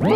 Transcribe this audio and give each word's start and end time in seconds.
Happy 0.00 0.08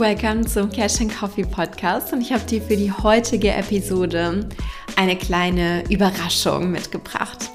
Welcome 0.00 0.46
zum 0.46 0.70
Cash 0.70 1.02
and 1.02 1.14
Coffee 1.14 1.44
Podcast 1.44 2.14
und 2.14 2.22
ich 2.22 2.32
habe 2.32 2.42
dir 2.44 2.62
für 2.62 2.74
die 2.74 2.90
heutige 2.90 3.52
Episode 3.52 4.48
eine 4.96 5.16
kleine 5.18 5.84
Überraschung 5.90 6.70
mitgebracht. 6.70 7.50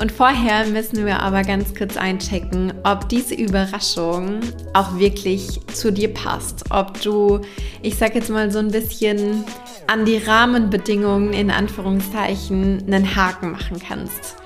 Und 0.00 0.10
vorher 0.10 0.66
müssen 0.66 1.04
wir 1.04 1.20
aber 1.20 1.42
ganz 1.42 1.74
kurz 1.74 1.98
einchecken, 1.98 2.72
ob 2.84 3.10
diese 3.10 3.34
Überraschung 3.34 4.40
auch 4.72 4.98
wirklich 4.98 5.60
zu 5.74 5.92
dir 5.92 6.14
passt. 6.14 6.64
Ob 6.70 7.02
du, 7.02 7.40
ich 7.82 7.96
sag 7.96 8.14
jetzt 8.14 8.30
mal 8.30 8.50
so 8.50 8.60
ein 8.60 8.70
bisschen 8.70 9.44
an 9.88 10.06
die 10.06 10.16
Rahmenbedingungen 10.16 11.34
in 11.34 11.50
Anführungszeichen 11.50 12.82
einen 12.86 13.14
Haken 13.14 13.52
machen 13.52 13.78
kannst. 13.78 14.36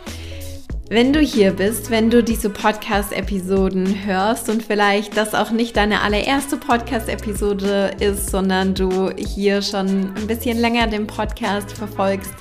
Wenn 0.91 1.13
du 1.13 1.21
hier 1.21 1.53
bist, 1.53 1.89
wenn 1.89 2.11
du 2.11 2.25
diese 2.25 2.51
Podcast-Episoden 2.51 4.05
hörst 4.05 4.51
und 4.51 4.63
vielleicht 4.63 5.17
das 5.17 5.35
auch 5.35 5.53
nicht 5.53 5.77
deine 5.77 6.03
allererste 6.03 6.57
Podcast-Episode 6.57 7.93
ist, 8.01 8.31
sondern 8.31 8.75
du 8.75 9.11
hier 9.17 9.63
schon 9.63 10.15
ein 10.17 10.27
bisschen 10.27 10.59
länger 10.59 10.89
den 10.89 11.07
Podcast 11.07 11.73
verfolgst, 11.73 12.35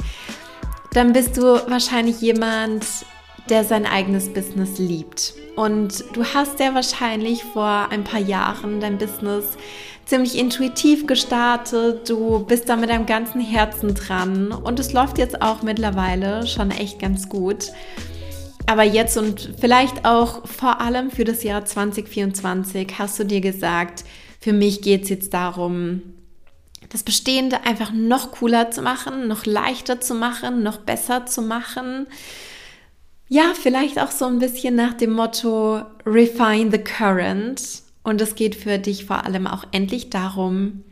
dann 0.93 1.13
bist 1.13 1.37
du 1.37 1.43
wahrscheinlich 1.69 2.21
jemand, 2.21 2.85
der 3.49 3.63
sein 3.63 3.85
eigenes 3.85 4.31
Business 4.31 4.77
liebt. 4.77 5.33
Und 5.55 6.03
du 6.13 6.23
hast 6.23 6.59
ja 6.59 6.73
wahrscheinlich 6.73 7.43
vor 7.43 7.87
ein 7.89 8.03
paar 8.03 8.19
Jahren 8.19 8.79
dein 8.79 8.97
Business 8.97 9.57
ziemlich 10.05 10.37
intuitiv 10.37 11.07
gestartet. 11.07 12.09
Du 12.09 12.45
bist 12.45 12.69
da 12.69 12.75
mit 12.75 12.89
deinem 12.89 13.05
ganzen 13.05 13.41
Herzen 13.41 13.95
dran 13.95 14.51
und 14.51 14.79
es 14.79 14.93
läuft 14.93 15.17
jetzt 15.17 15.41
auch 15.41 15.61
mittlerweile 15.61 16.45
schon 16.47 16.71
echt 16.71 16.99
ganz 16.99 17.27
gut. 17.27 17.71
Aber 18.65 18.83
jetzt 18.83 19.17
und 19.17 19.55
vielleicht 19.59 20.05
auch 20.05 20.47
vor 20.47 20.79
allem 20.79 21.11
für 21.11 21.25
das 21.25 21.43
Jahr 21.43 21.65
2024 21.65 22.97
hast 22.97 23.19
du 23.19 23.25
dir 23.25 23.41
gesagt, 23.41 24.05
für 24.39 24.53
mich 24.53 24.81
geht 24.81 25.03
es 25.03 25.09
jetzt 25.09 25.33
darum, 25.33 26.01
das 26.93 27.03
Bestehende 27.03 27.63
einfach 27.65 27.91
noch 27.91 28.31
cooler 28.31 28.69
zu 28.71 28.83
machen, 28.83 29.27
noch 29.27 29.45
leichter 29.45 29.99
zu 29.99 30.13
machen, 30.13 30.61
noch 30.61 30.77
besser 30.77 31.25
zu 31.25 31.41
machen. 31.41 32.05
Ja, 33.27 33.53
vielleicht 33.59 33.99
auch 33.99 34.11
so 34.11 34.25
ein 34.25 34.37
bisschen 34.37 34.75
nach 34.75 34.93
dem 34.93 35.11
Motto 35.11 35.81
Refine 36.05 36.69
the 36.71 36.77
Current. 36.77 37.81
Und 38.03 38.21
es 38.21 38.35
geht 38.35 38.55
für 38.55 38.77
dich 38.77 39.05
vor 39.05 39.25
allem 39.25 39.47
auch 39.47 39.63
endlich 39.71 40.11
darum, 40.11 40.83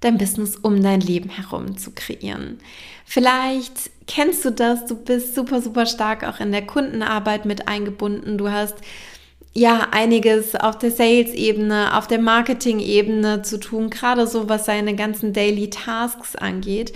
dein 0.00 0.16
Business 0.16 0.56
um 0.56 0.82
dein 0.82 1.02
Leben 1.02 1.28
herum 1.28 1.76
zu 1.76 1.90
kreieren. 1.90 2.58
Vielleicht 3.04 3.90
kennst 4.06 4.42
du 4.44 4.52
das, 4.52 4.86
du 4.86 4.96
bist 4.96 5.34
super, 5.34 5.60
super 5.60 5.84
stark 5.84 6.24
auch 6.24 6.40
in 6.40 6.50
der 6.50 6.64
Kundenarbeit 6.64 7.44
mit 7.44 7.68
eingebunden. 7.68 8.38
Du 8.38 8.50
hast 8.50 8.76
ja 9.56 9.88
einiges 9.90 10.54
auf 10.54 10.78
der 10.78 10.90
Sales-Ebene, 10.90 11.96
auf 11.96 12.06
der 12.06 12.18
Marketing-Ebene 12.18 13.42
zu 13.42 13.58
tun, 13.58 13.90
gerade 13.90 14.26
so 14.26 14.48
was 14.48 14.66
seine 14.66 14.94
ganzen 14.94 15.32
Daily 15.32 15.70
Tasks 15.70 16.36
angeht. 16.36 16.92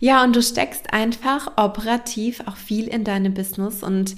Ja, 0.00 0.24
und 0.24 0.34
du 0.34 0.42
steckst 0.42 0.92
einfach 0.92 1.52
operativ 1.56 2.42
auch 2.46 2.56
viel 2.56 2.88
in 2.88 3.04
deinem 3.04 3.32
Business 3.34 3.82
und 3.82 4.16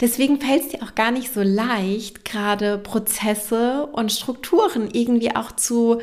deswegen 0.00 0.40
fällt 0.40 0.62
es 0.62 0.68
dir 0.70 0.82
auch 0.82 0.94
gar 0.94 1.12
nicht 1.12 1.32
so 1.32 1.42
leicht, 1.42 2.24
gerade 2.24 2.78
Prozesse 2.78 3.86
und 3.92 4.10
Strukturen 4.10 4.88
irgendwie 4.92 5.36
auch 5.36 5.52
zu 5.52 6.00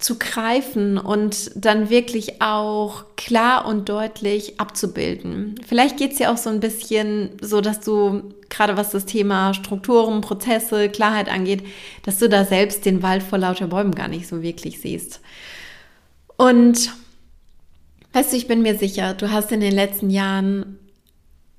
zu 0.00 0.18
greifen 0.18 0.98
und 0.98 1.50
dann 1.54 1.90
wirklich 1.90 2.40
auch 2.40 3.04
klar 3.16 3.66
und 3.66 3.88
deutlich 3.88 4.58
abzubilden. 4.58 5.60
Vielleicht 5.66 5.98
geht 5.98 6.12
es 6.12 6.18
ja 6.18 6.32
auch 6.32 6.38
so 6.38 6.50
ein 6.50 6.60
bisschen 6.60 7.30
so, 7.40 7.60
dass 7.60 7.80
du 7.80 8.34
gerade 8.48 8.76
was 8.76 8.90
das 8.90 9.04
Thema 9.06 9.54
Strukturen, 9.54 10.22
Prozesse, 10.22 10.88
Klarheit 10.88 11.28
angeht, 11.28 11.62
dass 12.02 12.18
du 12.18 12.28
da 12.28 12.44
selbst 12.44 12.84
den 12.84 13.02
Wald 13.02 13.22
vor 13.22 13.38
lauter 13.38 13.68
Bäumen 13.68 13.94
gar 13.94 14.08
nicht 14.08 14.26
so 14.26 14.42
wirklich 14.42 14.80
siehst. 14.80 15.20
Und 16.36 16.90
weißt 18.12 18.32
du, 18.32 18.36
ich 18.36 18.48
bin 18.48 18.62
mir 18.62 18.76
sicher, 18.76 19.14
du 19.14 19.30
hast 19.30 19.52
in 19.52 19.60
den 19.60 19.74
letzten 19.74 20.10
Jahren 20.10 20.78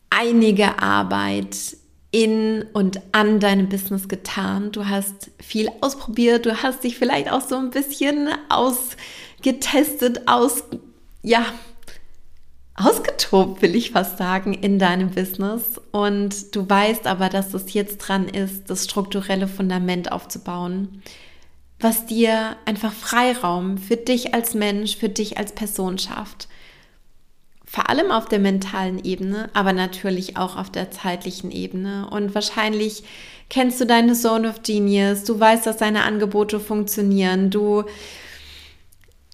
einige 0.10 0.82
Arbeit 0.82 1.78
in 2.12 2.66
und 2.74 3.00
an 3.14 3.40
deinem 3.40 3.70
Business 3.70 4.08
getan. 4.08 4.72
Du 4.72 4.88
hast 4.88 5.32
viel 5.40 5.70
ausprobiert, 5.80 6.46
du 6.46 6.62
hast 6.62 6.84
dich 6.84 6.98
vielleicht 6.98 7.32
auch 7.32 7.42
so 7.42 7.56
ein 7.56 7.72
bisschen 7.72 8.30
ausgetestet, 8.50 10.28
aus, 10.28 10.64
ja, 11.24 11.46
ausgetobt, 12.76 13.62
will 13.62 13.76
ich 13.76 13.92
fast 13.92 14.18
sagen, 14.18 14.54
in 14.54 14.78
deinem 14.78 15.12
Business. 15.12 15.80
Und 15.92 16.54
du 16.56 16.70
weißt 16.70 17.08
aber, 17.08 17.30
dass 17.30 17.54
es 17.54 17.74
jetzt 17.74 18.00
dran 18.00 18.28
ist, 18.28 18.70
das 18.70 18.86
strukturelle 18.86 19.48
Fundament 19.48 20.12
aufzubauen, 20.12 21.02
was 21.80 22.06
dir 22.06 22.58
einfach 22.66 22.92
Freiraum 22.92 23.78
für 23.78 23.98
dich 23.98 24.34
als 24.34 24.54
Mensch, 24.54 24.98
für 24.98 25.10
dich 25.10 25.38
als 25.38 25.54
Person 25.54 25.98
schafft 25.98 26.48
vor 27.72 27.90
allem 27.90 28.12
auf 28.12 28.26
der 28.26 28.40
mentalen 28.40 29.02
Ebene, 29.02 29.50
aber 29.54 29.72
natürlich 29.72 30.36
auch 30.36 30.58
auf 30.58 30.70
der 30.70 30.92
zeitlichen 30.92 31.52
Ebene. 31.52 32.06
Und 32.12 32.36
wahrscheinlich 32.36 33.04
kennst 33.48 33.80
du 33.80 33.86
deine 33.86 34.12
Zone 34.12 34.50
of 34.50 34.62
Genius, 34.62 35.24
du 35.24 35.40
weißt, 35.40 35.66
dass 35.66 35.78
deine 35.78 36.04
Angebote 36.04 36.60
funktionieren, 36.60 37.50
du 37.50 37.86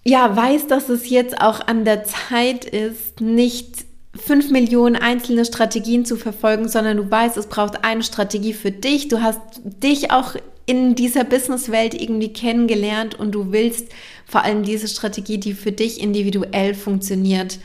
ja, 0.03 0.35
weißt, 0.35 0.69
dass 0.69 0.87
es 0.87 1.09
jetzt 1.09 1.41
auch 1.41 1.65
an 1.65 1.83
der 1.83 2.03
Zeit 2.03 2.63
ist, 2.63 3.21
nicht 3.21 3.85
fünf 4.15 4.51
Millionen 4.51 4.95
einzelne 4.95 5.43
Strategien 5.43 6.05
zu 6.05 6.15
verfolgen, 6.15 6.69
sondern 6.69 6.97
du 6.97 7.09
weißt, 7.09 7.37
es 7.37 7.47
braucht 7.47 7.83
eine 7.83 8.03
Strategie 8.03 8.53
für 8.53 8.71
dich. 8.71 9.07
Du 9.07 9.23
hast 9.23 9.41
dich 9.63 10.11
auch 10.11 10.35
in 10.67 10.93
dieser 10.93 11.23
Businesswelt 11.23 11.99
irgendwie 11.99 12.33
kennengelernt 12.33 13.19
und 13.19 13.31
du 13.31 13.51
willst 13.51 13.89
vor 14.27 14.43
allem 14.43 14.61
diese 14.61 14.87
Strategie, 14.87 15.39
die 15.39 15.53
für 15.53 15.71
dich 15.71 15.99
individuell 15.99 16.75
funktioniert, 16.75 17.57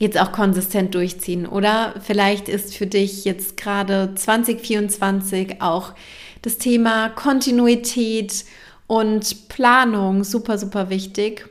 jetzt 0.00 0.18
auch 0.18 0.32
konsistent 0.32 0.94
durchziehen. 0.94 1.46
Oder 1.46 1.94
vielleicht 2.00 2.48
ist 2.48 2.74
für 2.74 2.86
dich 2.86 3.24
jetzt 3.26 3.56
gerade 3.58 4.14
2024 4.14 5.60
auch 5.60 5.92
das 6.42 6.56
Thema 6.56 7.10
Kontinuität 7.10 8.46
und 8.86 9.48
Planung 9.48 10.24
super, 10.24 10.56
super 10.56 10.88
wichtig. 10.88 11.48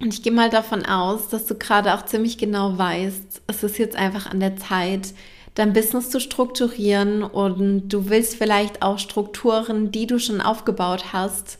Und 0.00 0.12
ich 0.12 0.22
gehe 0.24 0.32
mal 0.32 0.50
davon 0.50 0.84
aus, 0.84 1.28
dass 1.28 1.46
du 1.46 1.54
gerade 1.54 1.94
auch 1.94 2.04
ziemlich 2.04 2.38
genau 2.38 2.76
weißt, 2.76 3.42
es 3.46 3.62
ist 3.62 3.78
jetzt 3.78 3.94
einfach 3.94 4.26
an 4.26 4.40
der 4.40 4.56
Zeit, 4.56 5.14
dein 5.54 5.72
Business 5.72 6.10
zu 6.10 6.18
strukturieren 6.18 7.22
und 7.22 7.88
du 7.88 8.10
willst 8.10 8.34
vielleicht 8.34 8.82
auch 8.82 8.98
Strukturen, 8.98 9.92
die 9.92 10.08
du 10.08 10.18
schon 10.18 10.40
aufgebaut 10.40 11.12
hast, 11.12 11.58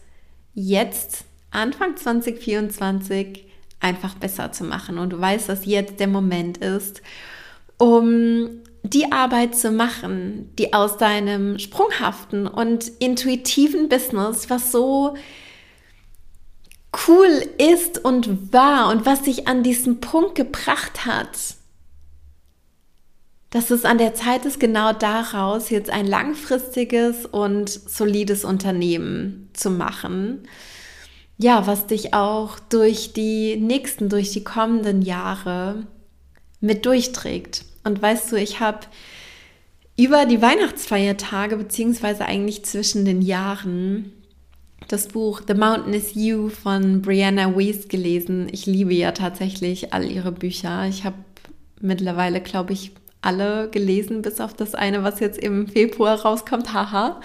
jetzt 0.54 1.24
Anfang 1.52 1.96
2024 1.96 3.44
einfach 3.80 4.14
besser 4.14 4.52
zu 4.52 4.64
machen. 4.64 4.98
Und 4.98 5.10
du 5.10 5.20
weißt, 5.20 5.48
dass 5.48 5.66
jetzt 5.66 6.00
der 6.00 6.08
Moment 6.08 6.58
ist, 6.58 7.02
um 7.78 8.62
die 8.82 9.12
Arbeit 9.12 9.56
zu 9.56 9.70
machen, 9.70 10.50
die 10.58 10.74
aus 10.74 10.98
deinem 10.98 11.58
sprunghaften 11.58 12.46
und 12.46 12.88
intuitiven 12.98 13.88
Business, 13.88 14.50
was 14.50 14.72
so 14.72 15.16
cool 17.08 17.42
ist 17.58 18.04
und 18.04 18.52
war 18.52 18.90
und 18.90 19.06
was 19.06 19.22
dich 19.22 19.48
an 19.48 19.62
diesen 19.62 20.00
Punkt 20.00 20.34
gebracht 20.34 21.06
hat, 21.06 21.56
dass 23.50 23.70
es 23.70 23.84
an 23.84 23.98
der 23.98 24.14
Zeit 24.14 24.44
ist, 24.44 24.60
genau 24.60 24.92
daraus 24.92 25.70
jetzt 25.70 25.88
ein 25.88 26.06
langfristiges 26.06 27.24
und 27.24 27.68
solides 27.70 28.44
Unternehmen 28.44 29.48
zu 29.54 29.70
machen 29.70 30.46
ja, 31.38 31.66
was 31.66 31.86
dich 31.86 32.14
auch 32.14 32.58
durch 32.58 33.12
die 33.12 33.56
nächsten, 33.56 34.08
durch 34.08 34.30
die 34.30 34.44
kommenden 34.44 35.02
Jahre 35.02 35.86
mit 36.60 36.86
durchträgt. 36.86 37.64
Und 37.82 38.00
weißt 38.00 38.32
du, 38.32 38.36
ich 38.36 38.60
habe 38.60 38.80
über 39.96 40.26
die 40.26 40.42
Weihnachtsfeiertage, 40.42 41.56
beziehungsweise 41.56 42.24
eigentlich 42.24 42.64
zwischen 42.64 43.04
den 43.04 43.22
Jahren, 43.22 44.12
das 44.88 45.08
Buch 45.08 45.42
The 45.46 45.54
Mountain 45.54 45.94
is 45.94 46.14
You 46.14 46.48
von 46.48 47.00
Brianna 47.02 47.56
Weiss 47.56 47.88
gelesen. 47.88 48.48
Ich 48.52 48.66
liebe 48.66 48.94
ja 48.94 49.12
tatsächlich 49.12 49.92
all 49.92 50.04
ihre 50.10 50.32
Bücher. 50.32 50.86
Ich 50.88 51.04
habe 51.04 51.16
mittlerweile, 51.80 52.40
glaube 52.40 52.72
ich, 52.72 52.92
alle 53.22 53.70
gelesen, 53.70 54.22
bis 54.22 54.40
auf 54.40 54.54
das 54.54 54.74
eine, 54.74 55.02
was 55.02 55.20
jetzt 55.20 55.38
im 55.38 55.66
Februar 55.68 56.20
rauskommt. 56.20 56.72
Haha. 56.72 57.20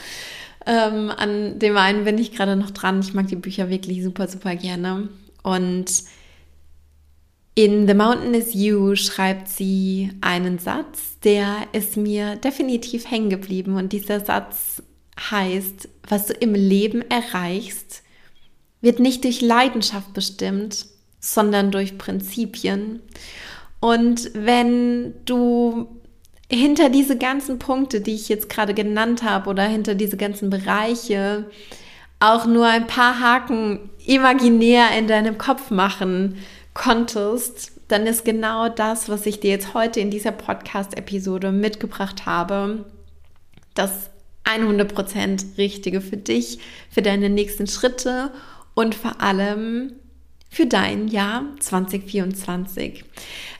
Ähm, 0.65 1.09
an 1.09 1.59
dem 1.59 1.77
einen 1.77 2.03
bin 2.03 2.17
ich 2.17 2.33
gerade 2.33 2.55
noch 2.55 2.71
dran. 2.71 2.99
Ich 3.01 3.13
mag 3.13 3.27
die 3.27 3.35
Bücher 3.35 3.69
wirklich 3.69 4.03
super, 4.03 4.27
super 4.27 4.55
gerne. 4.55 5.09
Und 5.43 6.03
in 7.55 7.87
The 7.87 7.93
Mountain 7.93 8.33
is 8.33 8.53
You 8.53 8.95
schreibt 8.95 9.49
sie 9.49 10.11
einen 10.21 10.59
Satz, 10.59 11.19
der 11.23 11.67
ist 11.73 11.97
mir 11.97 12.35
definitiv 12.37 13.09
hängen 13.09 13.29
geblieben. 13.29 13.75
Und 13.75 13.93
dieser 13.93 14.23
Satz 14.23 14.81
heißt, 15.19 15.89
was 16.07 16.27
du 16.27 16.33
im 16.33 16.53
Leben 16.53 17.03
erreichst, 17.09 18.03
wird 18.81 18.99
nicht 18.99 19.25
durch 19.25 19.41
Leidenschaft 19.41 20.13
bestimmt, 20.13 20.85
sondern 21.19 21.71
durch 21.71 21.97
Prinzipien. 21.97 23.01
Und 23.81 24.31
wenn 24.33 25.13
du 25.25 25.98
hinter 26.49 26.89
diese 26.89 27.17
ganzen 27.17 27.59
Punkte, 27.59 28.01
die 28.01 28.15
ich 28.15 28.29
jetzt 28.29 28.49
gerade 28.49 28.73
genannt 28.73 29.23
habe, 29.23 29.49
oder 29.49 29.63
hinter 29.63 29.95
diese 29.95 30.17
ganzen 30.17 30.49
Bereiche 30.49 31.45
auch 32.19 32.45
nur 32.45 32.65
ein 32.65 32.87
paar 32.87 33.19
Haken 33.19 33.89
imaginär 34.05 34.97
in 34.97 35.07
deinem 35.07 35.37
Kopf 35.37 35.71
machen 35.71 36.37
konntest, 36.73 37.71
dann 37.87 38.05
ist 38.05 38.25
genau 38.25 38.69
das, 38.69 39.09
was 39.09 39.25
ich 39.25 39.39
dir 39.39 39.51
jetzt 39.51 39.73
heute 39.73 39.99
in 39.99 40.11
dieser 40.11 40.31
Podcast-Episode 40.31 41.51
mitgebracht 41.51 42.25
habe, 42.25 42.85
das 43.73 44.09
100% 44.45 45.57
Richtige 45.57 46.01
für 46.01 46.17
dich, 46.17 46.59
für 46.91 47.01
deine 47.01 47.29
nächsten 47.29 47.67
Schritte 47.67 48.31
und 48.73 48.95
vor 48.95 49.21
allem 49.21 49.93
für 50.49 50.65
dein 50.65 51.07
Jahr 51.07 51.45
2024. 51.59 53.05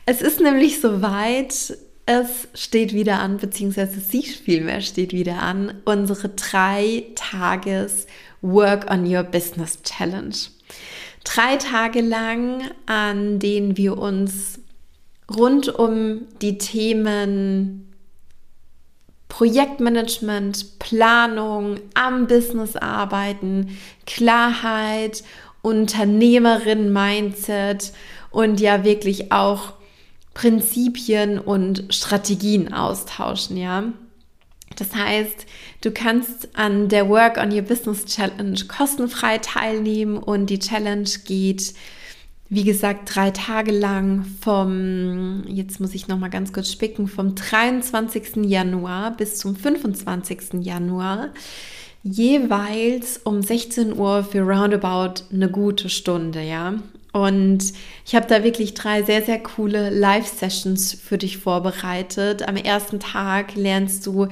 Es 0.06 0.22
ist 0.22 0.40
nämlich 0.40 0.80
soweit, 0.80 1.76
es 2.10 2.48
steht 2.54 2.92
wieder 2.92 3.20
an, 3.20 3.36
beziehungsweise 3.36 4.00
sie 4.00 4.24
vielmehr 4.24 4.80
steht 4.80 5.12
wieder 5.12 5.40
an, 5.40 5.74
unsere 5.84 6.28
drei 6.30 7.04
Tages 7.14 8.08
Work 8.42 8.90
on 8.90 9.06
Your 9.06 9.22
Business 9.22 9.80
Challenge. 9.84 10.34
Drei 11.22 11.56
Tage 11.56 12.00
lang, 12.00 12.62
an 12.86 13.38
denen 13.38 13.76
wir 13.76 13.96
uns 13.96 14.58
rund 15.32 15.68
um 15.68 16.22
die 16.42 16.58
Themen 16.58 17.92
Projektmanagement, 19.28 20.80
Planung, 20.80 21.78
am 21.94 22.26
Business 22.26 22.74
arbeiten, 22.74 23.78
Klarheit, 24.06 25.22
Unternehmerin 25.62 26.92
Mindset 26.92 27.92
und 28.32 28.58
ja 28.58 28.82
wirklich 28.82 29.30
auch 29.30 29.74
Prinzipien 30.40 31.38
und 31.38 31.84
Strategien 31.90 32.72
austauschen, 32.72 33.58
ja. 33.58 33.92
Das 34.76 34.94
heißt, 34.94 35.44
du 35.82 35.90
kannst 35.90 36.56
an 36.56 36.88
der 36.88 37.10
Work 37.10 37.36
on 37.36 37.52
Your 37.52 37.60
Business 37.60 38.06
Challenge 38.06 38.58
kostenfrei 38.66 39.36
teilnehmen 39.36 40.16
und 40.16 40.46
die 40.46 40.58
Challenge 40.58 41.10
geht, 41.26 41.74
wie 42.48 42.64
gesagt, 42.64 43.14
drei 43.14 43.32
Tage 43.32 43.70
lang 43.70 44.24
vom, 44.40 45.44
jetzt 45.46 45.78
muss 45.78 45.94
ich 45.94 46.08
noch 46.08 46.18
mal 46.18 46.30
ganz 46.30 46.54
kurz 46.54 46.72
spicken, 46.72 47.06
vom 47.06 47.34
23. 47.34 48.36
Januar 48.46 49.14
bis 49.14 49.36
zum 49.36 49.54
25. 49.54 50.64
Januar 50.64 51.34
jeweils 52.02 53.18
um 53.24 53.42
16 53.42 53.94
Uhr 53.94 54.24
für 54.24 54.40
roundabout 54.40 55.22
eine 55.30 55.50
gute 55.50 55.90
Stunde, 55.90 56.40
ja. 56.40 56.76
Und 57.12 57.72
ich 58.06 58.14
habe 58.14 58.26
da 58.26 58.44
wirklich 58.44 58.74
drei 58.74 59.02
sehr, 59.02 59.22
sehr 59.22 59.42
coole 59.42 59.90
Live-Sessions 59.90 60.94
für 60.94 61.18
dich 61.18 61.38
vorbereitet. 61.38 62.46
Am 62.46 62.56
ersten 62.56 63.00
Tag 63.00 63.56
lernst 63.56 64.06
du 64.06 64.28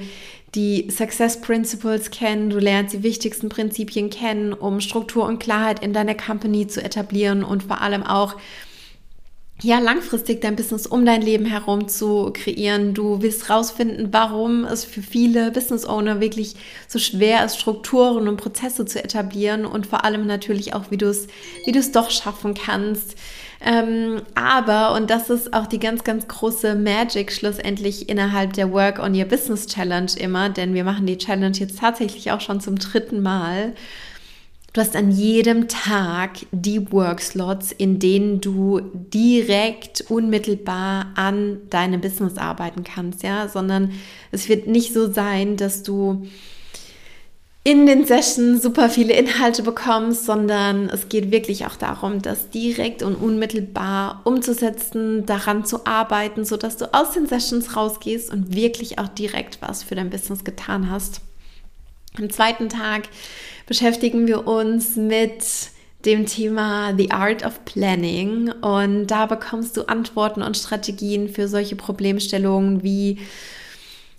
die 0.55 0.89
Success 0.89 1.41
Principles 1.41 2.09
kennen, 2.09 2.49
du 2.49 2.57
lernst 2.57 2.93
die 2.93 3.03
wichtigsten 3.03 3.49
Prinzipien 3.49 4.09
kennen, 4.09 4.53
um 4.53 4.81
Struktur 4.81 5.25
und 5.25 5.39
Klarheit 5.39 5.83
in 5.83 5.93
deiner 5.93 6.15
Company 6.15 6.67
zu 6.67 6.83
etablieren 6.83 7.43
und 7.43 7.63
vor 7.63 7.81
allem 7.81 8.03
auch 8.03 8.35
ja, 9.61 9.79
langfristig 9.79 10.41
dein 10.41 10.55
Business 10.55 10.87
um 10.87 11.05
dein 11.05 11.21
Leben 11.21 11.45
herum 11.45 11.87
zu 11.89 12.31
kreieren. 12.33 12.93
Du 12.93 13.21
willst 13.21 13.49
rausfinden, 13.49 14.09
warum 14.11 14.63
es 14.63 14.85
für 14.85 15.01
viele 15.01 15.51
Business 15.51 15.85
Owner 15.85 16.21
wirklich 16.21 16.55
so 16.87 16.97
schwer 16.97 17.43
ist, 17.45 17.59
Strukturen 17.59 18.27
und 18.27 18.37
Prozesse 18.37 18.85
zu 18.85 19.03
etablieren 19.03 19.65
und 19.65 19.85
vor 19.85 20.05
allem 20.05 20.25
natürlich 20.25 20.73
auch, 20.73 20.91
wie 20.91 20.97
du 20.97 21.07
es, 21.07 21.27
wie 21.65 21.73
du 21.73 21.79
es 21.79 21.91
doch 21.91 22.09
schaffen 22.09 22.53
kannst. 22.53 23.15
Ähm, 23.61 24.21
aber, 24.35 24.93
und 24.93 25.09
das 25.09 25.29
ist 25.29 25.53
auch 25.53 25.67
die 25.67 25.79
ganz, 25.79 26.05
ganz 26.05 26.27
große 26.29 26.75
Magic 26.75 27.31
schlussendlich 27.31 28.07
innerhalb 28.07 28.53
der 28.53 28.71
Work 28.71 28.99
on 28.99 29.13
Your 29.13 29.25
Business 29.25 29.67
Challenge 29.67 30.11
immer, 30.17 30.49
denn 30.49 30.73
wir 30.73 30.85
machen 30.85 31.05
die 31.05 31.17
Challenge 31.17 31.57
jetzt 31.57 31.79
tatsächlich 31.79 32.31
auch 32.31 32.39
schon 32.39 32.61
zum 32.61 32.79
dritten 32.79 33.21
Mal. 33.21 33.73
Du 34.73 34.81
hast 34.81 34.95
an 34.95 35.09
jedem 35.09 35.67
Tag 35.67 36.45
die 36.51 36.91
Workslots, 36.91 37.71
in 37.71 37.97
denen 37.97 38.39
du 38.39 38.81
direkt 38.93 40.01
unmittelbar 40.09 41.07
an 41.15 41.61
deinem 41.69 42.01
Business 42.01 42.37
arbeiten 42.37 42.83
kannst, 42.83 43.23
ja, 43.23 43.47
sondern 43.47 43.91
es 44.31 44.47
wird 44.47 44.67
nicht 44.67 44.93
so 44.93 45.11
sein, 45.11 45.57
dass 45.57 45.81
du 45.81 46.27
in 47.63 47.85
den 47.85 48.05
Sessions 48.05 48.61
super 48.61 48.89
viele 48.89 49.13
Inhalte 49.13 49.63
bekommst, 49.63 50.25
sondern 50.25 50.87
es 50.89 51.09
geht 51.09 51.31
wirklich 51.31 51.65
auch 51.65 51.75
darum, 51.75 52.21
das 52.21 52.49
direkt 52.49 53.03
und 53.03 53.15
unmittelbar 53.15 54.21
umzusetzen, 54.23 55.25
daran 55.25 55.65
zu 55.65 55.85
arbeiten, 55.85 56.45
sodass 56.45 56.77
du 56.77 56.93
aus 56.93 57.11
den 57.11 57.27
Sessions 57.27 57.75
rausgehst 57.75 58.31
und 58.31 58.55
wirklich 58.55 58.97
auch 58.97 59.09
direkt 59.09 59.59
was 59.61 59.83
für 59.83 59.95
dein 59.95 60.09
Business 60.09 60.43
getan 60.43 60.89
hast. 60.89 61.21
Am 62.17 62.29
zweiten 62.29 62.69
Tag 62.69 63.03
beschäftigen 63.69 64.27
wir 64.27 64.47
uns 64.47 64.95
mit 64.95 65.43
dem 66.03 66.25
Thema 66.25 66.95
The 66.97 67.11
Art 67.11 67.45
of 67.45 67.63
Planning 67.65 68.51
und 68.61 69.05
da 69.07 69.27
bekommst 69.27 69.77
du 69.77 69.83
Antworten 69.83 70.41
und 70.41 70.57
Strategien 70.57 71.29
für 71.29 71.47
solche 71.47 71.75
Problemstellungen 71.75 72.81
wie 72.81 73.19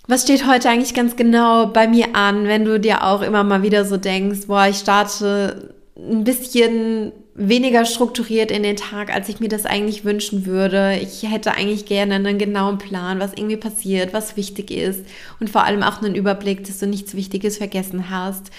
was 0.06 0.22
steht 0.22 0.46
heute 0.46 0.68
eigentlich 0.68 0.94
ganz 0.94 1.16
genau 1.16 1.66
bei 1.66 1.88
mir 1.88 2.14
an, 2.14 2.44
wenn 2.44 2.64
du 2.64 2.78
dir 2.78 3.04
auch 3.04 3.22
immer 3.22 3.42
mal 3.42 3.62
wieder 3.62 3.84
so 3.84 3.96
denkst, 3.96 4.46
boah, 4.46 4.68
ich 4.68 4.76
starte 4.76 5.74
ein 5.96 6.22
bisschen 6.24 7.12
weniger 7.34 7.84
strukturiert 7.84 8.52
in 8.52 8.62
den 8.62 8.76
Tag, 8.76 9.12
als 9.12 9.28
ich 9.28 9.40
mir 9.40 9.48
das 9.48 9.66
eigentlich 9.66 10.04
wünschen 10.04 10.46
würde. 10.46 10.98
Ich 11.00 11.22
hätte 11.28 11.52
eigentlich 11.52 11.86
gerne 11.86 12.14
einen 12.16 12.38
genauen 12.38 12.78
Plan, 12.78 13.18
was 13.18 13.32
irgendwie 13.32 13.56
passiert, 13.56 14.12
was 14.12 14.36
wichtig 14.36 14.70
ist 14.70 15.04
und 15.40 15.50
vor 15.50 15.64
allem 15.64 15.82
auch 15.82 16.02
einen 16.02 16.14
Überblick, 16.14 16.64
dass 16.64 16.78
du 16.78 16.86
nichts 16.86 17.14
Wichtiges 17.14 17.58
vergessen 17.58 18.10
hast. 18.10 18.50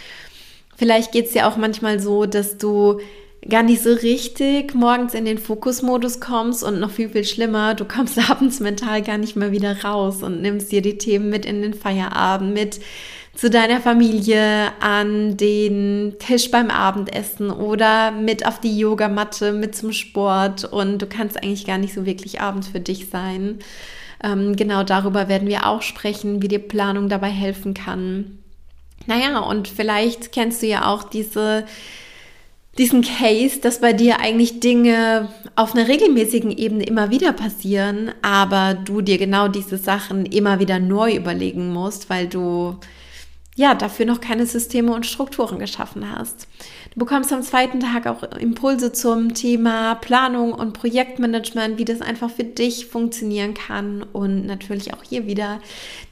Vielleicht 0.82 1.12
geht 1.12 1.28
es 1.28 1.34
dir 1.34 1.48
auch 1.48 1.58
manchmal 1.58 2.00
so, 2.00 2.26
dass 2.26 2.58
du 2.58 3.00
gar 3.48 3.62
nicht 3.62 3.84
so 3.84 3.94
richtig 3.94 4.74
morgens 4.74 5.14
in 5.14 5.26
den 5.26 5.38
Fokusmodus 5.38 6.20
kommst 6.20 6.64
und 6.64 6.80
noch 6.80 6.90
viel, 6.90 7.08
viel 7.10 7.24
schlimmer, 7.24 7.76
du 7.76 7.86
kommst 7.86 8.18
abends 8.32 8.60
mental 8.60 9.04
gar 9.04 9.20
nicht 9.20 9.36
mehr 9.36 9.52
wieder 9.52 9.84
raus 9.84 10.24
und 10.24 10.42
nimmst 10.42 10.72
dir 10.72 10.82
die 10.82 10.98
Themen 10.98 11.30
mit 11.30 11.46
in 11.46 11.62
den 11.62 11.76
Feierabend, 11.76 12.56
mit 12.56 12.80
zu 13.36 13.52
deiner 13.52 13.80
Familie 13.80 14.72
an 14.80 15.38
den 15.38 16.16
Tisch 16.18 16.50
beim 16.50 16.72
Abendessen 16.72 17.52
oder 17.52 18.10
mit 18.10 18.48
auf 18.48 18.60
die 18.60 18.80
Yogamatte, 18.80 19.54
mit 19.54 19.76
zum 19.76 19.94
Sport 19.94 20.64
und 20.64 21.00
du 21.00 21.06
kannst 21.06 21.38
eigentlich 21.38 21.68
gar 21.68 21.78
nicht 21.78 21.94
so 21.94 22.08
wirklich 22.08 22.42
abends 22.42 22.70
für 22.70 22.80
dich 22.80 23.08
sein. 23.12 23.60
Ähm, 24.24 24.56
genau 24.56 24.82
darüber 24.82 25.30
werden 25.30 25.48
wir 25.48 25.68
auch 25.68 25.84
sprechen, 25.84 26.42
wie 26.42 26.48
dir 26.48 26.58
Planung 26.58 27.08
dabei 27.08 27.30
helfen 27.30 27.76
kann. 27.76 28.41
Naja, 29.08 29.40
und 29.40 29.68
vielleicht 29.68 30.32
kennst 30.32 30.62
du 30.62 30.68
ja 30.68 30.88
auch 30.88 31.04
diese, 31.04 31.66
diesen 32.78 33.02
Case, 33.02 33.60
dass 33.60 33.82
bei 33.82 33.94
dir 33.94 34.20
eigentlich 34.20 34.60
Dinge 34.60 35.30
auf 35.56 35.76
einer 35.76 35.88
regelmäßigen 35.88 36.52
Ebene 36.52 36.84
immer 36.84 37.10
wieder 37.10 37.34
passieren, 37.34 38.12
aber 38.22 38.74
du 38.74 39.02
dir 39.02 39.18
genau 39.18 39.48
diese 39.48 39.78
Sachen 39.78 40.26
immer 40.26 40.60
wieder 40.60 40.80
neu 40.80 41.16
überlegen 41.16 41.74
musst, 41.74 42.10
weil 42.10 42.28
du 42.28 42.78
ja 43.56 43.76
dafür 43.76 44.06
noch 44.06 44.22
keine 44.22 44.46
Systeme 44.46 44.94
und 44.94 45.06
Strukturen 45.06 45.60
geschaffen 45.60 46.10
hast. 46.10 46.48
Du 46.94 47.00
bekommst 47.00 47.32
am 47.32 47.42
zweiten 47.42 47.80
Tag 47.80 48.06
auch 48.06 48.22
Impulse 48.38 48.92
zum 48.92 49.34
Thema 49.34 49.96
Planung 49.96 50.54
und 50.54 50.74
Projektmanagement, 50.74 51.78
wie 51.78 51.86
das 51.86 52.02
einfach 52.02 52.30
für 52.30 52.44
dich 52.44 52.88
funktionieren 52.88 53.54
kann 53.54 54.04
und 54.04 54.46
natürlich 54.46 54.94
auch 54.94 55.02
hier 55.02 55.26
wieder 55.26 55.62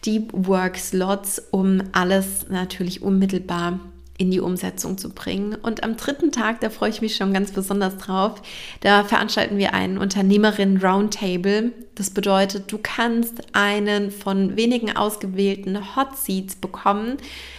Deep 0.06 0.30
Work 0.32 0.78
Slots, 0.78 1.44
um 1.52 1.84
alles 1.92 2.48
natürlich 2.50 3.02
unmittelbar 3.02 3.80
in 4.20 4.32
die 4.32 4.42
Umsetzung 4.42 4.98
zu 4.98 5.10
bringen. 5.10 5.56
Und 5.56 5.84
am 5.84 5.96
dritten 5.96 6.32
Tag, 6.32 6.60
da 6.60 6.70
freue 6.70 6.90
ich 6.90 7.02
mich 7.02 7.16
schon 7.16 7.34
ganz 7.34 7.52
besonders 7.52 7.98
drauf, 7.98 8.42
da 8.82 9.06
veranstalten 9.06 9.58
wir 9.58 9.74
einen 9.74 9.98
Unternehmerin 9.98 10.78
Roundtable. 10.78 11.72
Das 11.96 12.10
bedeutet, 12.10 12.70
du 12.72 12.80
kannst 12.84 13.42
einen 13.54 14.12
von 14.12 14.58
wenigen 14.58 14.96
ausgewählten 14.96 15.96
Hot 15.96 16.18
Seats 16.18 16.58
bekommen. 16.58 17.16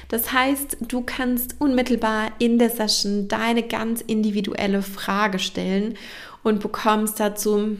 Das 0.09 0.33
heißt, 0.33 0.77
du 0.87 1.01
kannst 1.01 1.57
unmittelbar 1.61 2.31
in 2.39 2.59
der 2.59 2.71
Session 2.71 3.27
deine 3.27 3.63
ganz 3.63 4.03
individuelle 4.03 4.83
Frage 4.83 5.39
stellen 5.39 5.95
und 6.43 6.61
bekommst 6.61 7.19
dazu 7.21 7.79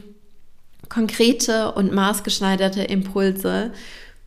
konkrete 0.89 1.71
und 1.73 1.93
maßgeschneiderte 1.93 2.81
Impulse 2.81 3.71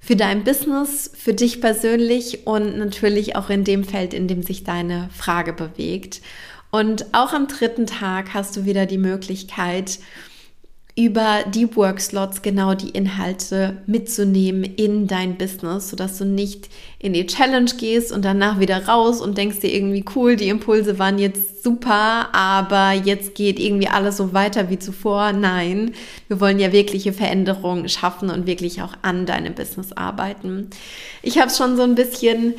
für 0.05 0.17
dein 0.17 0.45
Business, 0.45 1.11
für 1.15 1.33
dich 1.33 1.63
persönlich 1.63 2.47
und 2.47 2.77
natürlich 2.77 3.37
auch 3.37 3.49
in 3.49 3.65
dem 3.65 3.85
Feld, 3.85 4.13
in 4.13 4.29
dem 4.29 4.43
sich 4.43 4.63
deine 4.63 5.09
Frage 5.17 5.55
bewegt. 5.55 6.21
Und 6.71 7.07
auch 7.13 7.33
am 7.33 7.49
dritten 7.49 7.87
Tag 7.87 8.35
hast 8.35 8.55
du 8.57 8.67
wieder 8.67 8.85
die 8.85 8.99
Möglichkeit, 8.99 9.99
über 10.97 11.43
Deep 11.47 11.77
Work 11.77 12.01
Slots 12.01 12.43
genau 12.43 12.75
die 12.75 12.91
Inhalte 12.91 13.79
mitzunehmen 13.87 14.63
in 14.63 15.09
dein 15.09 15.37
Business, 15.37 15.91
sodass 15.91 16.19
du 16.19 16.25
nicht 16.25 16.69
in 17.01 17.15
die 17.15 17.27
Challenge 17.27 17.71
gehst 17.79 18.13
und 18.13 18.25
danach 18.25 18.61
wieder 18.61 18.87
raus 18.87 19.21
und 19.21 19.37
denkst 19.37 19.59
dir 19.59 19.75
irgendwie 19.75 20.05
cool, 20.15 20.37
die 20.37 20.49
Impulse 20.49 21.01
waren 21.01 21.19
jetzt 21.19 21.65
super, 21.65 22.33
aber 22.33 22.93
jetzt 22.93 23.35
geht 23.35 23.59
irgendwie 23.59 23.89
alles 23.89 24.19
so 24.19 24.33
weiter 24.33 24.71
wie 24.71 24.79
zuvor. 24.79 25.33
Nein, 25.33 25.95
wir 26.29 26.41
wollen 26.41 26.61
ja 26.61 26.71
wirkliche 26.71 27.13
Veränderungen 27.13 27.89
schaffen 27.89 28.31
und 28.31 28.47
wirklich 28.47 28.81
auch 28.81 28.93
an 29.03 29.27
deinem 29.27 29.55
Business 29.55 29.93
arbeiten. 29.93 30.71
Ich 31.23 31.39
habe 31.39 31.49
es 31.49 31.57
schon 31.57 31.77
so 31.77 31.83
ein 31.83 31.97
bisschen 31.97 32.55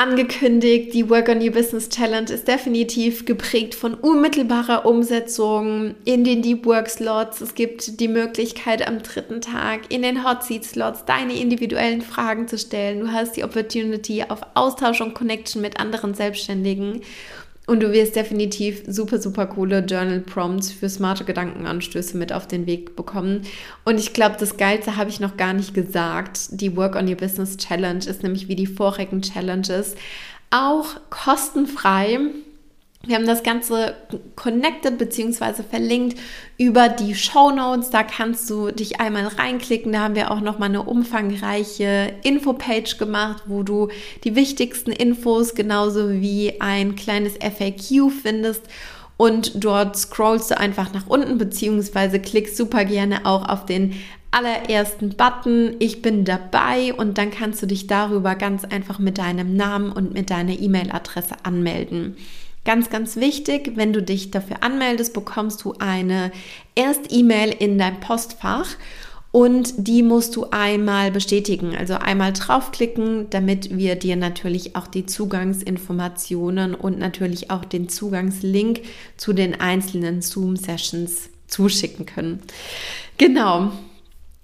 angekündigt, 0.00 0.94
die 0.94 1.10
Work 1.10 1.28
on 1.28 1.42
Your 1.42 1.50
Business 1.50 1.90
Challenge 1.90 2.32
ist 2.32 2.48
definitiv 2.48 3.26
geprägt 3.26 3.74
von 3.74 3.92
unmittelbarer 3.92 4.86
Umsetzung 4.86 5.94
in 6.06 6.24
den 6.24 6.40
Deep 6.40 6.64
Work 6.64 6.88
Slots. 6.88 7.42
Es 7.42 7.54
gibt 7.54 8.00
die 8.00 8.08
Möglichkeit 8.08 8.86
am 8.88 9.02
dritten 9.02 9.42
Tag 9.42 9.80
in 9.90 10.00
den 10.00 10.26
Hot 10.26 10.42
Seat 10.42 10.64
Slots 10.64 11.04
deine 11.04 11.34
individuellen 11.34 12.00
Fragen 12.00 12.48
zu 12.48 12.56
stellen. 12.56 13.00
Du 13.00 13.12
hast 13.12 13.36
die 13.36 13.44
Opportunity 13.44 14.24
auf 14.26 14.40
Austausch 14.54 15.02
und 15.02 15.12
Connection 15.12 15.60
mit 15.60 15.78
anderen 15.78 16.14
Selbstständigen. 16.14 17.02
Und 17.70 17.84
du 17.84 17.92
wirst 17.92 18.16
definitiv 18.16 18.82
super, 18.88 19.20
super 19.20 19.46
coole 19.46 19.78
Journal 19.84 20.18
Prompts 20.18 20.72
für 20.72 20.88
smarte 20.88 21.22
Gedankenanstöße 21.22 22.16
mit 22.16 22.32
auf 22.32 22.48
den 22.48 22.66
Weg 22.66 22.96
bekommen. 22.96 23.42
Und 23.84 24.00
ich 24.00 24.12
glaube, 24.12 24.34
das 24.40 24.56
Geilste 24.56 24.96
habe 24.96 25.08
ich 25.08 25.20
noch 25.20 25.36
gar 25.36 25.52
nicht 25.52 25.72
gesagt. 25.72 26.48
Die 26.60 26.76
Work 26.76 26.96
on 26.96 27.06
Your 27.06 27.14
Business 27.14 27.56
Challenge 27.58 28.04
ist 28.04 28.24
nämlich 28.24 28.48
wie 28.48 28.56
die 28.56 28.66
vorigen 28.66 29.22
Challenges 29.22 29.94
auch 30.50 30.96
kostenfrei 31.10 32.18
wir 33.06 33.16
haben 33.16 33.26
das 33.26 33.42
Ganze 33.42 33.96
connected 34.36 34.98
bzw. 34.98 35.62
verlinkt 35.62 36.18
über 36.58 36.90
die 36.90 37.14
Show 37.14 37.50
Notes. 37.50 37.88
Da 37.88 38.02
kannst 38.02 38.50
du 38.50 38.70
dich 38.70 39.00
einmal 39.00 39.26
reinklicken. 39.26 39.92
Da 39.92 40.00
haben 40.00 40.14
wir 40.14 40.30
auch 40.30 40.40
nochmal 40.40 40.68
eine 40.68 40.82
umfangreiche 40.82 42.12
Infopage 42.22 42.98
gemacht, 42.98 43.44
wo 43.46 43.62
du 43.62 43.88
die 44.24 44.36
wichtigsten 44.36 44.92
Infos 44.92 45.54
genauso 45.54 46.10
wie 46.10 46.60
ein 46.60 46.94
kleines 46.94 47.36
FAQ 47.36 48.10
findest. 48.10 48.64
Und 49.16 49.64
dort 49.64 49.96
scrollst 49.96 50.50
du 50.50 50.58
einfach 50.58 50.92
nach 50.92 51.06
unten 51.06 51.38
bzw. 51.38 52.18
klickst 52.18 52.56
super 52.56 52.84
gerne 52.84 53.24
auch 53.24 53.48
auf 53.48 53.64
den 53.64 53.94
allerersten 54.30 55.16
Button, 55.16 55.74
ich 55.80 56.02
bin 56.02 56.24
dabei 56.24 56.94
und 56.94 57.18
dann 57.18 57.30
kannst 57.30 57.62
du 57.62 57.66
dich 57.66 57.88
darüber 57.88 58.36
ganz 58.36 58.64
einfach 58.64 58.98
mit 58.98 59.18
deinem 59.18 59.56
Namen 59.56 59.90
und 59.90 60.14
mit 60.14 60.30
deiner 60.30 60.52
E-Mail-Adresse 60.52 61.34
anmelden. 61.42 62.16
Ganz, 62.70 62.88
ganz 62.88 63.16
wichtig, 63.16 63.72
wenn 63.74 63.92
du 63.92 64.00
dich 64.00 64.30
dafür 64.30 64.62
anmeldest, 64.62 65.12
bekommst 65.12 65.64
du 65.64 65.74
eine 65.80 66.30
Erst-E-Mail 66.76 67.52
in 67.58 67.78
dein 67.78 67.98
Postfach 67.98 68.68
und 69.32 69.74
die 69.76 70.04
musst 70.04 70.36
du 70.36 70.50
einmal 70.52 71.10
bestätigen, 71.10 71.74
also 71.74 71.94
einmal 71.94 72.32
draufklicken, 72.32 73.28
damit 73.30 73.76
wir 73.76 73.96
dir 73.96 74.14
natürlich 74.14 74.76
auch 74.76 74.86
die 74.86 75.04
Zugangsinformationen 75.04 76.76
und 76.76 77.00
natürlich 77.00 77.50
auch 77.50 77.64
den 77.64 77.88
Zugangslink 77.88 78.82
zu 79.16 79.32
den 79.32 79.60
einzelnen 79.60 80.22
Zoom-Sessions 80.22 81.28
zuschicken 81.48 82.06
können. 82.06 82.38
Genau. 83.18 83.72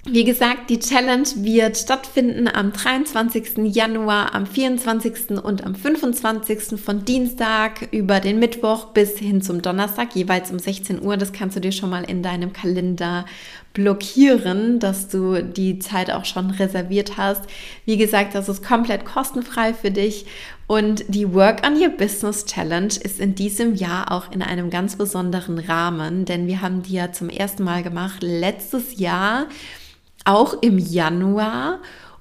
Wie 0.08 0.22
gesagt, 0.22 0.70
die 0.70 0.78
Challenge 0.78 1.26
wird 1.38 1.76
stattfinden 1.76 2.46
am 2.46 2.72
23. 2.72 3.74
Januar, 3.74 4.36
am 4.36 4.46
24. 4.46 5.30
und 5.42 5.66
am 5.66 5.74
25. 5.74 6.80
von 6.80 7.04
Dienstag 7.04 7.88
über 7.90 8.20
den 8.20 8.38
Mittwoch 8.38 8.92
bis 8.92 9.18
hin 9.18 9.42
zum 9.42 9.62
Donnerstag, 9.62 10.14
jeweils 10.14 10.52
um 10.52 10.60
16 10.60 11.02
Uhr. 11.02 11.16
Das 11.16 11.32
kannst 11.32 11.56
du 11.56 11.60
dir 11.60 11.72
schon 11.72 11.90
mal 11.90 12.04
in 12.04 12.22
deinem 12.22 12.52
Kalender 12.52 13.24
blockieren, 13.72 14.78
dass 14.78 15.08
du 15.08 15.42
die 15.42 15.80
Zeit 15.80 16.12
auch 16.12 16.24
schon 16.24 16.50
reserviert 16.50 17.16
hast. 17.16 17.42
Wie 17.84 17.96
gesagt, 17.96 18.36
das 18.36 18.48
ist 18.48 18.64
komplett 18.64 19.04
kostenfrei 19.04 19.74
für 19.74 19.90
dich 19.90 20.24
und 20.68 21.04
die 21.08 21.34
Work 21.34 21.66
on 21.66 21.82
Your 21.82 21.90
Business 21.90 22.46
Challenge 22.46 22.94
ist 23.02 23.18
in 23.18 23.34
diesem 23.34 23.74
Jahr 23.74 24.12
auch 24.12 24.30
in 24.30 24.40
einem 24.40 24.70
ganz 24.70 24.94
besonderen 24.94 25.58
Rahmen, 25.58 26.24
denn 26.24 26.46
wir 26.46 26.62
haben 26.62 26.82
die 26.84 26.94
ja 26.94 27.10
zum 27.10 27.28
ersten 27.28 27.64
Mal 27.64 27.82
gemacht 27.82 28.18
letztes 28.22 28.98
Jahr 28.98 29.48
auch 30.26 30.60
im 30.60 30.78
Januar, 30.78 31.78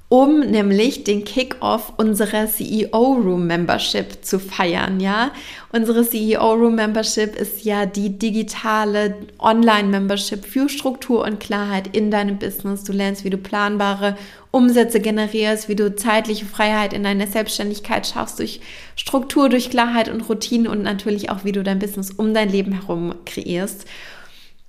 um 0.07 0.39
nämlich 0.39 1.03
den 1.03 1.25
Kickoff 1.25 1.93
unserer 1.97 2.45
CEO 2.47 3.13
Room 3.13 3.47
Membership 3.47 4.23
zu 4.23 4.39
feiern, 4.39 4.99
ja? 4.99 5.31
Unsere 5.71 6.07
CEO 6.07 6.53
Room 6.53 6.75
Membership 6.75 7.35
ist 7.35 7.65
ja 7.65 7.87
die 7.87 8.17
digitale 8.17 9.15
Online 9.39 9.87
Membership 9.89 10.45
für 10.45 10.69
Struktur 10.69 11.25
und 11.25 11.39
Klarheit 11.39 11.95
in 11.95 12.11
deinem 12.11 12.37
Business. 12.37 12.83
Du 12.83 12.93
lernst, 12.93 13.25
wie 13.25 13.31
du 13.31 13.37
planbare 13.37 14.15
Umsätze 14.51 15.01
generierst, 15.01 15.67
wie 15.67 15.75
du 15.75 15.95
zeitliche 15.95 16.45
Freiheit 16.45 16.93
in 16.93 17.03
deiner 17.03 17.27
Selbstständigkeit 17.27 18.05
schaffst 18.05 18.39
durch 18.39 18.61
Struktur, 18.95 19.49
durch 19.49 19.71
Klarheit 19.71 20.07
und 20.07 20.21
Routine 20.29 20.69
und 20.69 20.83
natürlich 20.83 21.29
auch, 21.31 21.43
wie 21.43 21.51
du 21.51 21.63
dein 21.63 21.79
Business 21.79 22.11
um 22.11 22.33
dein 22.33 22.49
Leben 22.49 22.71
herum 22.71 23.15
kreierst. 23.25 23.85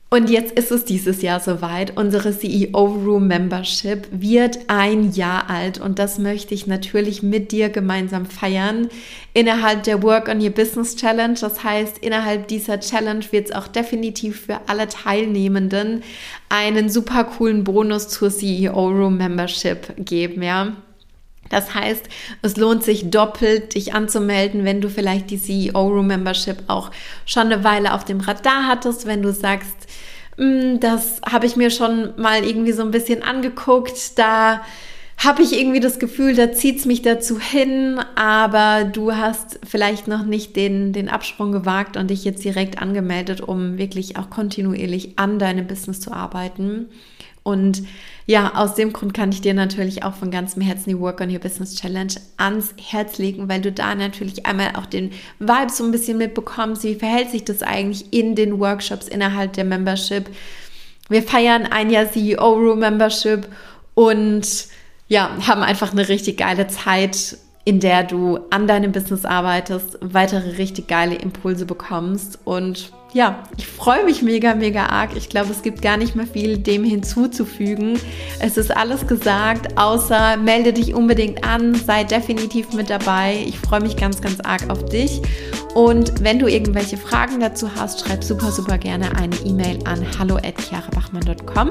Und 0.08 0.30
jetzt 0.30 0.52
ist 0.52 0.70
es 0.70 0.84
dieses 0.84 1.20
Jahr 1.20 1.40
soweit. 1.40 1.96
Unsere 1.96 2.30
CEO 2.30 2.84
Room 2.84 3.26
Membership 3.26 4.06
wird 4.12 4.58
ein 4.68 5.10
Jahr 5.10 5.50
alt 5.50 5.80
und 5.80 5.98
das 5.98 6.18
möchte 6.18 6.54
ich 6.54 6.68
natürlich 6.68 7.24
mit 7.24 7.50
dir 7.50 7.70
gemeinsam 7.70 8.24
feiern 8.24 8.88
innerhalb 9.34 9.82
der 9.82 10.04
Work 10.04 10.28
on 10.28 10.40
Your 10.40 10.50
Business 10.50 10.94
Challenge. 10.94 11.36
Das 11.40 11.64
heißt, 11.64 11.98
innerhalb 11.98 12.46
dieser 12.46 12.78
Challenge 12.78 13.24
wird 13.32 13.46
es 13.46 13.54
auch 13.54 13.66
definitiv 13.66 14.42
für 14.42 14.60
alle 14.68 14.86
Teilnehmenden 14.86 16.04
einen 16.48 16.88
super 16.88 17.24
coolen 17.24 17.64
Bonus 17.64 18.08
zur 18.08 18.30
CEO 18.30 18.88
Room 18.88 19.16
Membership 19.16 19.92
geben, 19.98 20.40
ja. 20.42 20.76
Das 21.48 21.74
heißt, 21.74 22.08
es 22.42 22.56
lohnt 22.56 22.82
sich 22.82 23.10
doppelt, 23.10 23.74
dich 23.74 23.94
anzumelden, 23.94 24.64
wenn 24.64 24.80
du 24.80 24.88
vielleicht 24.88 25.30
die 25.30 25.40
CEO 25.40 25.88
Room 25.88 26.08
Membership 26.08 26.64
auch 26.66 26.90
schon 27.24 27.44
eine 27.44 27.64
Weile 27.64 27.94
auf 27.94 28.04
dem 28.04 28.20
Radar 28.20 28.66
hattest, 28.66 29.06
wenn 29.06 29.22
du 29.22 29.32
sagst, 29.32 29.76
mm, 30.36 30.80
das 30.80 31.20
habe 31.30 31.46
ich 31.46 31.56
mir 31.56 31.70
schon 31.70 32.12
mal 32.16 32.44
irgendwie 32.44 32.72
so 32.72 32.82
ein 32.82 32.90
bisschen 32.90 33.22
angeguckt, 33.22 34.18
da 34.18 34.62
habe 35.18 35.42
ich 35.42 35.58
irgendwie 35.58 35.80
das 35.80 35.98
Gefühl, 35.98 36.34
da 36.34 36.52
zieht 36.52 36.78
es 36.78 36.84
mich 36.84 37.00
dazu 37.00 37.40
hin, 37.40 37.98
aber 38.16 38.84
du 38.84 39.14
hast 39.14 39.58
vielleicht 39.66 40.08
noch 40.08 40.24
nicht 40.24 40.56
den, 40.56 40.92
den 40.92 41.08
Absprung 41.08 41.52
gewagt 41.52 41.96
und 41.96 42.10
dich 42.10 42.24
jetzt 42.24 42.44
direkt 42.44 42.82
angemeldet, 42.82 43.40
um 43.40 43.78
wirklich 43.78 44.18
auch 44.18 44.28
kontinuierlich 44.28 45.18
an 45.18 45.38
deinem 45.38 45.66
Business 45.66 46.00
zu 46.00 46.12
arbeiten. 46.12 46.90
Und 47.46 47.84
ja, 48.26 48.54
aus 48.56 48.74
dem 48.74 48.92
Grund 48.92 49.14
kann 49.14 49.30
ich 49.30 49.40
dir 49.40 49.54
natürlich 49.54 50.02
auch 50.02 50.14
von 50.14 50.32
ganzem 50.32 50.62
Herzen 50.62 50.90
die 50.90 50.98
Work 50.98 51.20
on 51.20 51.30
Your 51.30 51.38
Business 51.38 51.76
Challenge 51.76 52.12
ans 52.38 52.74
Herz 52.76 53.18
legen, 53.18 53.48
weil 53.48 53.60
du 53.60 53.70
da 53.70 53.94
natürlich 53.94 54.46
einmal 54.46 54.72
auch 54.74 54.86
den 54.86 55.12
Vibe 55.38 55.70
so 55.70 55.84
ein 55.84 55.92
bisschen 55.92 56.18
mitbekommst. 56.18 56.82
Wie 56.82 56.96
verhält 56.96 57.30
sich 57.30 57.44
das 57.44 57.62
eigentlich 57.62 58.12
in 58.12 58.34
den 58.34 58.58
Workshops 58.58 59.06
innerhalb 59.06 59.52
der 59.52 59.62
Membership? 59.62 60.28
Wir 61.08 61.22
feiern 61.22 61.66
ein 61.66 61.88
Jahr 61.88 62.10
CEO 62.10 62.54
Room 62.54 62.80
Membership 62.80 63.46
und 63.94 64.66
ja, 65.06 65.30
haben 65.46 65.62
einfach 65.62 65.92
eine 65.92 66.08
richtig 66.08 66.38
geile 66.38 66.66
Zeit 66.66 67.38
in 67.64 67.80
der 67.80 68.04
du 68.04 68.38
an 68.50 68.68
deinem 68.68 68.92
Business 68.92 69.24
arbeitest, 69.24 69.98
weitere 70.00 70.50
richtig 70.50 70.86
geile 70.86 71.16
Impulse 71.16 71.66
bekommst. 71.66 72.38
Und 72.44 72.92
ja, 73.16 73.42
ich 73.56 73.66
freue 73.66 74.04
mich 74.04 74.20
mega, 74.20 74.54
mega 74.54 74.86
arg. 74.88 75.16
Ich 75.16 75.30
glaube, 75.30 75.50
es 75.50 75.62
gibt 75.62 75.80
gar 75.80 75.96
nicht 75.96 76.14
mehr 76.14 76.26
viel 76.26 76.58
dem 76.58 76.84
hinzuzufügen. 76.84 77.98
Es 78.40 78.58
ist 78.58 78.76
alles 78.76 79.06
gesagt, 79.06 79.78
außer 79.78 80.36
melde 80.36 80.74
dich 80.74 80.94
unbedingt 80.94 81.42
an, 81.42 81.74
sei 81.74 82.04
definitiv 82.04 82.74
mit 82.74 82.90
dabei. 82.90 83.42
Ich 83.46 83.58
freue 83.58 83.80
mich 83.80 83.96
ganz, 83.96 84.20
ganz 84.20 84.40
arg 84.40 84.68
auf 84.68 84.84
dich. 84.84 85.22
Und 85.74 86.22
wenn 86.22 86.38
du 86.38 86.46
irgendwelche 86.46 86.98
Fragen 86.98 87.40
dazu 87.40 87.74
hast, 87.74 88.00
schreib 88.00 88.22
super, 88.22 88.52
super 88.52 88.76
gerne 88.76 89.16
eine 89.16 89.36
E-Mail 89.46 89.78
an 89.86 90.04
hallo@chiarabachmann.com. 90.18 91.70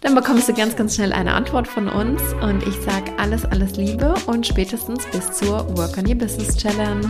Dann 0.00 0.14
bekommst 0.16 0.48
du 0.48 0.54
ganz, 0.54 0.74
ganz 0.74 0.96
schnell 0.96 1.12
eine 1.12 1.34
Antwort 1.34 1.68
von 1.68 1.88
uns 1.88 2.20
und 2.42 2.66
ich 2.66 2.74
sage 2.80 3.12
alles, 3.16 3.44
alles 3.44 3.76
Liebe 3.76 4.14
und 4.26 4.44
spätestens 4.44 5.06
bis 5.12 5.30
zur 5.30 5.76
Work 5.76 5.98
on 5.98 6.08
Your 6.08 6.16
Business 6.16 6.56
Challenge. 6.56 7.06